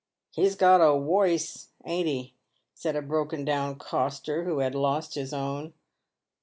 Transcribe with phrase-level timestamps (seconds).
[0.31, 2.33] "He's got a woice, ain't he?"
[2.73, 5.75] said a broken down coster, who had lost his own.